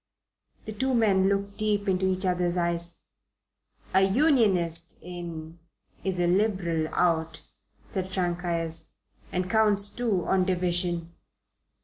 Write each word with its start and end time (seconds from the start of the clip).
The 0.65 0.71
two 0.71 0.95
men 0.95 1.29
looked 1.29 1.59
deep 1.59 1.87
into 1.87 2.07
each 2.07 2.25
other's 2.25 2.57
eyes. 2.57 3.03
"A 3.93 4.01
Unionist 4.01 4.97
in 5.03 5.59
is 6.03 6.19
a 6.19 6.25
Liberal 6.25 6.87
out," 6.91 7.43
said 7.85 8.07
Frank 8.07 8.43
Ayres, 8.43 8.93
"and 9.31 9.47
counts 9.47 9.89
two 9.89 10.25
on 10.25 10.43
division. 10.43 11.13